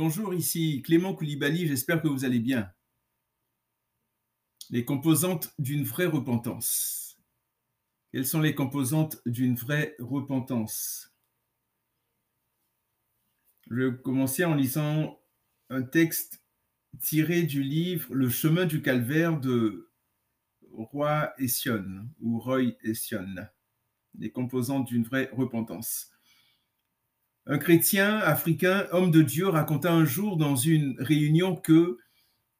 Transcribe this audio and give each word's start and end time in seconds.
Bonjour, 0.00 0.32
ici 0.32 0.80
Clément 0.82 1.12
Koulibaly, 1.12 1.66
j'espère 1.66 2.00
que 2.00 2.06
vous 2.06 2.24
allez 2.24 2.38
bien. 2.38 2.72
Les 4.70 4.84
composantes 4.84 5.52
d'une 5.58 5.82
vraie 5.82 6.06
repentance. 6.06 7.18
Quelles 8.12 8.24
sont 8.24 8.40
les 8.40 8.54
composantes 8.54 9.20
d'une 9.26 9.56
vraie 9.56 9.96
repentance? 9.98 11.12
Je 13.68 13.74
vais 13.74 14.00
commencer 14.00 14.44
en 14.44 14.54
lisant 14.54 15.20
un 15.68 15.82
texte 15.82 16.44
tiré 17.00 17.42
du 17.42 17.64
livre 17.64 18.14
Le 18.14 18.30
chemin 18.30 18.66
du 18.66 18.82
calvaire 18.82 19.40
de 19.40 19.90
Roy 20.70 21.32
Ession 21.38 22.08
ou 22.20 22.38
Roy 22.38 22.76
Ession. 22.84 23.34
Les 24.16 24.30
composantes 24.30 24.86
d'une 24.86 25.02
vraie 25.02 25.28
repentance. 25.32 26.12
Un 27.50 27.56
chrétien 27.56 28.18
africain, 28.18 28.86
homme 28.92 29.10
de 29.10 29.22
Dieu, 29.22 29.48
raconta 29.48 29.90
un 29.90 30.04
jour 30.04 30.36
dans 30.36 30.54
une 30.54 30.96
réunion 30.98 31.56
que, 31.56 31.96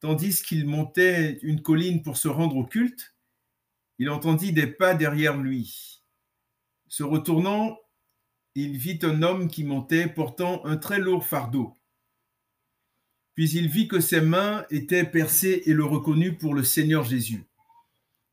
tandis 0.00 0.42
qu'il 0.42 0.66
montait 0.66 1.38
une 1.42 1.62
colline 1.62 2.02
pour 2.02 2.16
se 2.16 2.26
rendre 2.26 2.56
au 2.56 2.64
culte, 2.64 3.14
il 4.00 4.10
entendit 4.10 4.52
des 4.52 4.66
pas 4.66 4.94
derrière 4.94 5.36
lui. 5.36 6.02
Se 6.88 7.04
retournant, 7.04 7.78
il 8.56 8.76
vit 8.76 8.98
un 9.02 9.22
homme 9.22 9.46
qui 9.46 9.62
montait 9.62 10.08
portant 10.08 10.66
un 10.66 10.76
très 10.76 10.98
lourd 10.98 11.24
fardeau. 11.24 11.78
Puis 13.36 13.50
il 13.50 13.68
vit 13.68 13.86
que 13.86 14.00
ses 14.00 14.20
mains 14.20 14.66
étaient 14.68 15.04
percées 15.04 15.62
et 15.66 15.74
le 15.74 15.84
reconnut 15.84 16.36
pour 16.36 16.54
le 16.54 16.64
Seigneur 16.64 17.04
Jésus. 17.04 17.46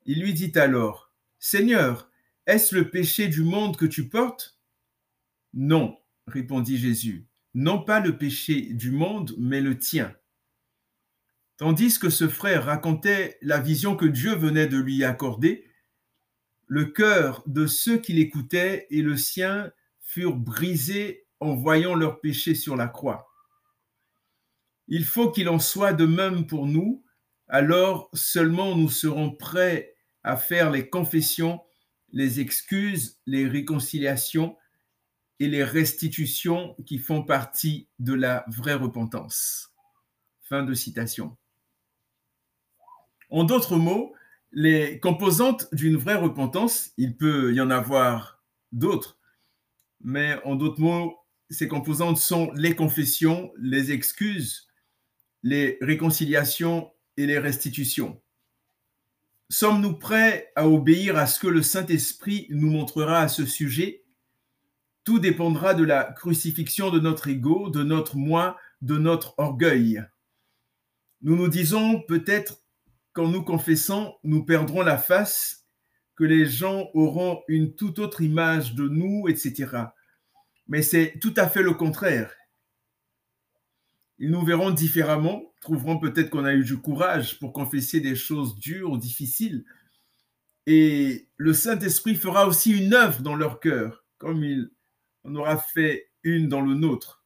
Il 0.08 0.20
lui 0.20 0.34
dit 0.34 0.52
alors, 0.56 1.14
Seigneur, 1.38 2.10
est-ce 2.48 2.74
le 2.74 2.90
péché 2.90 3.28
du 3.28 3.44
monde 3.44 3.78
que 3.78 3.86
tu 3.86 4.10
portes 4.10 4.58
Non, 5.54 5.99
répondit 6.30 6.78
Jésus, 6.78 7.28
non 7.54 7.84
pas 7.84 8.00
le 8.00 8.18
péché 8.18 8.62
du 8.74 8.92
monde, 8.92 9.36
mais 9.38 9.62
le 9.62 9.78
tien. 9.78 10.16
Tandis 11.58 12.00
que 12.00 12.10
ce 12.10 12.28
frère 12.28 12.66
racontait 12.66 13.38
la 13.42 13.60
vision 13.60 13.96
que 13.96 14.06
Dieu 14.06 14.34
venait 14.34 14.68
de 14.68 14.78
lui 14.78 15.04
accorder, 15.04 15.66
le 16.68 16.86
cœur 16.86 17.44
de 17.48 17.66
ceux 17.66 17.98
qui 17.98 18.14
l'écoutaient 18.14 18.88
et 18.92 19.02
le 19.02 19.18
sien 19.18 19.72
furent 20.00 20.38
brisés 20.38 21.28
en 21.40 21.56
voyant 21.56 21.96
leur 21.96 22.22
péché 22.22 22.56
sur 22.56 22.76
la 22.76 22.88
croix. 22.88 23.28
Il 24.88 25.04
faut 25.04 25.32
qu'il 25.32 25.50
en 25.50 25.60
soit 25.60 25.94
de 25.94 26.06
même 26.06 26.48
pour 26.48 26.66
nous, 26.66 27.04
alors 27.48 28.10
seulement 28.14 28.76
nous 28.76 28.90
serons 28.90 29.32
prêts 29.32 29.96
à 30.24 30.38
faire 30.38 30.72
les 30.72 30.90
confessions, 30.90 31.62
les 32.12 32.40
excuses, 32.40 33.20
les 33.26 33.48
réconciliations 33.48 34.56
et 35.40 35.48
les 35.48 35.64
restitutions 35.64 36.76
qui 36.86 36.98
font 36.98 37.24
partie 37.24 37.88
de 38.00 38.14
la 38.14 38.46
vraie 38.48 38.74
repentance. 38.74 39.74
Fin 40.44 40.64
de 40.64 40.74
citation. 40.74 41.38
En 43.30 43.44
d'autres 43.44 43.78
mots, 43.78 44.14
les 44.52 45.00
composantes 45.00 45.74
d'une 45.74 45.96
vraie 45.96 46.16
repentance, 46.16 46.92
il 46.98 47.16
peut 47.16 47.54
y 47.54 47.62
en 47.62 47.70
avoir 47.70 48.44
d'autres, 48.72 49.20
mais 50.02 50.40
en 50.44 50.56
d'autres 50.56 50.82
mots, 50.82 51.18
ces 51.50 51.68
composantes 51.68 52.18
sont 52.18 52.52
les 52.56 52.76
confessions, 52.76 53.52
les 53.58 53.92
excuses, 53.92 54.68
les 55.44 55.78
réconciliations 55.82 56.92
et 57.18 57.26
les 57.26 57.40
restitutions. 57.40 58.22
Sommes-nous 59.50 59.98
prêts 59.98 60.52
à 60.56 60.68
obéir 60.68 61.18
à 61.18 61.26
ce 61.26 61.40
que 61.40 61.48
le 61.48 61.64
Saint-Esprit 61.64 62.48
nous 62.50 62.70
montrera 62.70 63.22
à 63.22 63.28
ce 63.28 63.46
sujet? 63.46 64.04
Tout 65.10 65.18
dépendra 65.18 65.74
de 65.74 65.84
la 65.84 66.04
crucifixion 66.04 66.92
de 66.92 67.00
notre 67.00 67.30
ego, 67.30 67.72
de 67.72 67.82
notre 67.82 68.16
moi, 68.16 68.60
de 68.84 69.00
notre 69.00 69.34
orgueil. 69.40 70.06
Nous 71.24 71.36
nous 71.36 71.48
disons 71.48 72.04
peut-être 72.04 72.62
qu'en 73.14 73.28
nous 73.28 73.42
confessant, 73.42 74.20
nous 74.24 74.46
perdrons 74.46 74.84
la 74.84 75.00
face, 75.00 75.66
que 76.16 76.24
les 76.24 76.46
gens 76.46 76.92
auront 76.94 77.42
une 77.48 77.74
toute 77.74 77.98
autre 77.98 78.22
image 78.22 78.76
de 78.76 78.88
nous, 78.88 79.28
etc. 79.28 79.86
Mais 80.68 80.84
c'est 80.84 81.18
tout 81.20 81.34
à 81.38 81.50
fait 81.50 81.64
le 81.64 81.74
contraire. 81.74 82.32
Ils 84.20 84.30
nous 84.30 84.46
verront 84.46 84.70
différemment, 84.70 85.56
trouveront 85.60 85.98
peut-être 85.98 86.30
qu'on 86.30 86.46
a 86.46 86.54
eu 86.54 86.64
du 86.64 86.78
courage 86.78 87.40
pour 87.40 87.52
confesser 87.52 88.00
des 88.00 88.16
choses 88.16 88.60
dures, 88.60 88.92
ou 88.92 88.98
difficiles, 89.00 89.66
et 90.68 91.28
le 91.38 91.54
Saint-Esprit 91.54 92.14
fera 92.14 92.46
aussi 92.46 92.78
une 92.78 92.94
œuvre 92.94 93.24
dans 93.24 93.36
leur 93.36 93.60
cœur, 93.60 94.06
comme 94.20 94.44
il 94.44 94.70
on 95.24 95.36
aura 95.36 95.58
fait 95.58 96.10
une 96.24 96.48
dans 96.48 96.62
le 96.62 96.74
nôtre. 96.76 97.24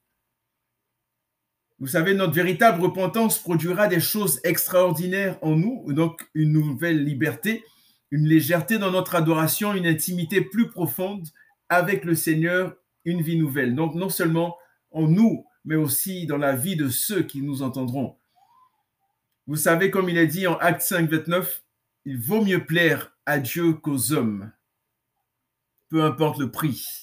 Vous 1.79 1.87
savez, 1.87 2.13
notre 2.13 2.33
véritable 2.33 2.81
repentance 2.81 3.39
produira 3.39 3.87
des 3.87 3.99
choses 3.99 4.39
extraordinaires 4.43 5.37
en 5.41 5.55
nous, 5.55 5.91
donc 5.91 6.29
une 6.33 6.53
nouvelle 6.53 7.03
liberté, 7.03 7.63
une 8.11 8.25
légèreté 8.25 8.77
dans 8.77 8.91
notre 8.91 9.15
adoration, 9.15 9.73
une 9.73 9.87
intimité 9.87 10.41
plus 10.41 10.69
profonde 10.69 11.27
avec 11.69 12.05
le 12.05 12.15
Seigneur, 12.15 12.75
une 13.05 13.21
vie 13.21 13.37
nouvelle. 13.37 13.75
Donc 13.75 13.95
non 13.95 14.09
seulement 14.09 14.57
en 14.91 15.07
nous, 15.07 15.45
mais 15.65 15.75
aussi 15.75 16.25
dans 16.25 16.37
la 16.37 16.55
vie 16.55 16.75
de 16.75 16.89
ceux 16.89 17.23
qui 17.23 17.41
nous 17.41 17.63
entendront. 17.63 18.17
Vous 19.47 19.57
savez, 19.57 19.91
comme 19.91 20.07
il 20.07 20.17
est 20.17 20.27
dit 20.27 20.47
en 20.47 20.55
Acte 20.57 20.83
5, 20.83 21.09
29, 21.09 21.63
il 22.05 22.17
vaut 22.17 22.43
mieux 22.43 22.65
plaire 22.65 23.13
à 23.25 23.39
Dieu 23.39 23.73
qu'aux 23.73 24.13
hommes, 24.13 24.51
peu 25.89 26.03
importe 26.03 26.39
le 26.39 26.49
prix. 26.51 27.02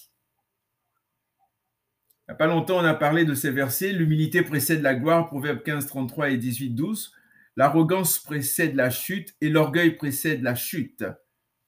Il 2.30 2.34
n'y 2.34 2.36
a 2.36 2.46
pas 2.46 2.46
longtemps, 2.46 2.78
on 2.78 2.84
a 2.84 2.94
parlé 2.94 3.24
de 3.24 3.34
ces 3.34 3.50
versets. 3.50 3.92
L'humilité 3.92 4.42
précède 4.42 4.82
la 4.82 4.94
gloire, 4.94 5.26
Proverbe 5.26 5.64
15, 5.64 5.88
33 5.88 6.30
et 6.30 6.36
18, 6.36 6.70
12. 6.70 7.12
L'arrogance 7.56 8.20
précède 8.20 8.76
la 8.76 8.88
chute 8.88 9.34
et 9.40 9.48
l'orgueil 9.48 9.96
précède 9.96 10.40
la 10.40 10.54
chute. 10.54 11.04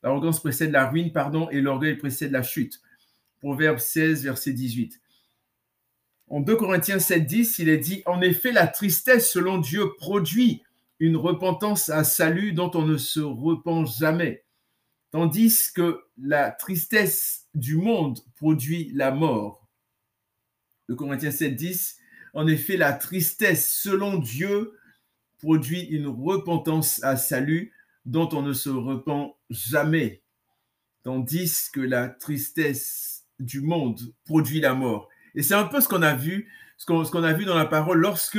L'arrogance 0.04 0.38
précède 0.38 0.70
la 0.70 0.88
ruine, 0.88 1.10
pardon, 1.10 1.50
et 1.50 1.60
l'orgueil 1.60 1.96
précède 1.96 2.30
la 2.30 2.44
chute. 2.44 2.80
Proverbe 3.40 3.78
16, 3.78 4.22
verset 4.22 4.52
18. 4.52 5.00
En 6.28 6.38
2 6.38 6.54
Corinthiens 6.54 7.00
7, 7.00 7.26
10, 7.26 7.58
il 7.58 7.68
est 7.68 7.78
dit 7.78 8.04
En 8.06 8.20
effet, 8.20 8.52
la 8.52 8.68
tristesse, 8.68 9.32
selon 9.32 9.58
Dieu, 9.58 9.94
produit 9.98 10.62
une 11.00 11.16
repentance 11.16 11.88
à 11.88 12.04
salut 12.04 12.52
dont 12.52 12.70
on 12.74 12.86
ne 12.86 12.98
se 12.98 13.18
repent 13.18 13.84
jamais, 13.84 14.44
tandis 15.10 15.72
que 15.74 16.04
la 16.22 16.52
tristesse 16.52 17.48
du 17.52 17.74
monde 17.74 18.20
produit 18.36 18.92
la 18.94 19.10
mort 19.10 19.61
Corinthiens 20.94 21.30
7, 21.30 21.54
10. 21.54 21.96
En 22.34 22.46
effet, 22.46 22.76
la 22.76 22.92
tristesse 22.92 23.74
selon 23.74 24.18
Dieu 24.18 24.72
produit 25.38 25.82
une 25.82 26.06
repentance 26.06 27.02
à 27.02 27.16
salut 27.16 27.72
dont 28.04 28.28
on 28.32 28.42
ne 28.42 28.52
se 28.52 28.70
repent 28.70 29.36
jamais, 29.50 30.22
tandis 31.02 31.68
que 31.72 31.80
la 31.80 32.08
tristesse 32.08 33.24
du 33.38 33.60
monde 33.60 34.00
produit 34.24 34.60
la 34.60 34.74
mort. 34.74 35.08
Et 35.34 35.42
c'est 35.42 35.54
un 35.54 35.64
peu 35.64 35.80
ce 35.80 35.88
qu'on 35.88 36.02
a 36.02 36.14
vu, 36.14 36.48
ce 36.76 36.86
qu'on 36.86 37.22
a 37.22 37.32
vu 37.32 37.44
dans 37.44 37.56
la 37.56 37.66
parole 37.66 37.98
lorsque 37.98 38.38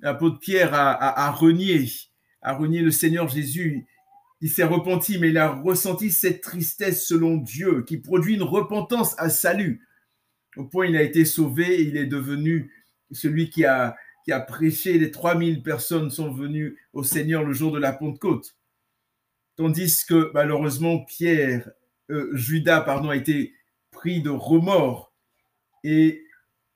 l'apôtre 0.00 0.38
Pierre 0.38 0.74
a, 0.74 1.30
renié, 1.30 1.90
a 2.42 2.54
renié 2.54 2.80
le 2.80 2.90
Seigneur 2.90 3.28
Jésus. 3.28 3.86
Il 4.40 4.50
s'est 4.50 4.64
repenti, 4.64 5.18
mais 5.18 5.30
il 5.30 5.38
a 5.38 5.50
ressenti 5.50 6.10
cette 6.10 6.42
tristesse 6.42 7.06
selon 7.06 7.36
Dieu 7.36 7.82
qui 7.82 7.96
produit 7.96 8.34
une 8.34 8.42
repentance 8.42 9.14
à 9.18 9.30
salut 9.30 9.86
au 10.56 10.64
point 10.64 10.86
il 10.86 10.96
a 10.96 11.02
été 11.02 11.24
sauvé, 11.24 11.82
il 11.82 11.96
est 11.96 12.06
devenu 12.06 12.72
celui 13.10 13.50
qui 13.50 13.64
a, 13.64 13.96
prêché, 14.46 14.98
les 14.98 15.10
3000 15.10 15.62
personnes 15.62 16.10
sont 16.10 16.32
venues 16.32 16.78
au 16.92 17.04
Seigneur 17.04 17.44
le 17.44 17.52
jour 17.52 17.72
de 17.72 17.78
la 17.78 17.92
Pentecôte. 17.92 18.56
Tandis 19.56 20.04
que 20.06 20.30
malheureusement 20.34 21.04
Pierre, 21.04 21.70
euh, 22.10 22.30
Judas, 22.34 22.80
pardon, 22.80 23.10
a 23.10 23.16
été 23.16 23.54
pris 23.90 24.20
de 24.20 24.30
remords 24.30 25.12
et 25.84 26.24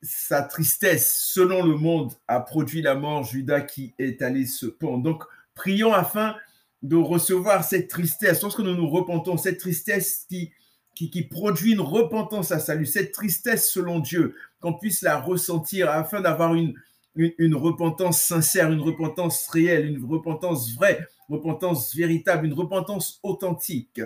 sa 0.02 0.42
tristesse, 0.42 1.28
selon 1.28 1.64
le 1.64 1.76
monde, 1.76 2.12
a 2.26 2.40
produit 2.40 2.80
la 2.80 2.94
mort, 2.94 3.24
Judas 3.24 3.60
qui 3.60 3.94
est 3.98 4.22
allé 4.22 4.46
se 4.46 4.66
pendre. 4.66 5.02
Donc, 5.02 5.24
prions 5.54 5.92
afin 5.92 6.36
de 6.82 6.96
recevoir 6.96 7.64
cette 7.64 7.88
tristesse. 7.88 8.40
Lorsque 8.40 8.60
nous 8.60 8.74
nous 8.74 8.88
repentons, 8.88 9.36
cette 9.36 9.58
tristesse 9.58 10.24
qui, 10.28 10.52
qui, 10.94 11.22
produit 11.22 11.72
une 11.72 11.80
repentance 11.80 12.52
à 12.52 12.58
salut, 12.58 12.86
cette 12.86 13.12
tristesse 13.12 13.70
selon 13.70 14.00
Dieu, 14.00 14.34
qu'on 14.60 14.74
puisse 14.74 15.02
la 15.02 15.18
ressentir 15.18 15.88
afin 15.90 16.20
d'avoir 16.20 16.54
une, 16.54 16.74
une, 17.14 17.54
repentance 17.54 18.22
sincère, 18.22 18.70
une 18.70 18.80
repentance 18.80 19.48
réelle, 19.48 19.86
une 19.86 20.04
repentance 20.04 20.74
vraie, 20.74 21.06
repentance 21.28 21.94
véritable, 21.94 22.46
une 22.46 22.52
repentance 22.52 23.18
authentique. 23.22 24.00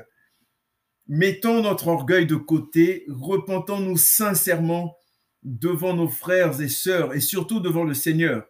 Mettons 1.07 1.63
notre 1.63 1.89
orgueil 1.89 2.27
de 2.27 2.37
côté, 2.37 3.05
repentons-nous 3.09 3.97
sincèrement 3.97 4.97
devant 5.43 5.95
nos 5.95 6.09
frères 6.09 6.61
et 6.61 6.69
sœurs 6.69 7.15
et 7.15 7.21
surtout 7.21 7.61
devant 7.61 7.85
le 7.85 7.95
Seigneur, 7.95 8.47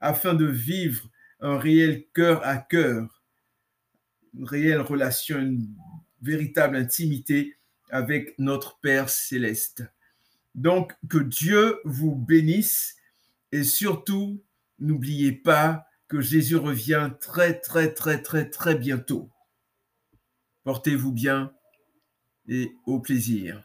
afin 0.00 0.34
de 0.34 0.44
vivre 0.44 1.08
un 1.40 1.56
réel 1.56 2.04
cœur 2.14 2.44
à 2.44 2.58
cœur, 2.58 3.22
une 4.34 4.44
réelle 4.44 4.80
relation, 4.80 5.38
une 5.38 5.74
véritable 6.24 6.76
intimité 6.76 7.56
avec 7.90 8.38
notre 8.38 8.78
Père 8.80 9.10
céleste. 9.10 9.84
Donc, 10.54 10.94
que 11.08 11.18
Dieu 11.18 11.80
vous 11.84 12.14
bénisse 12.14 12.96
Et 13.52 13.64
surtout, 13.64 14.42
n'oubliez 14.78 15.32
pas 15.32 15.86
que 16.08 16.20
Jésus 16.20 16.56
revient 16.56 17.10
très, 17.20 17.60
très, 17.60 17.92
très, 17.92 18.22
très, 18.22 18.48
très 18.48 18.74
bientôt. 18.74 19.30
Portez-vous 20.64 21.12
bien 21.12 21.52
et 22.48 22.72
au 22.86 23.00
plaisir. 23.00 23.64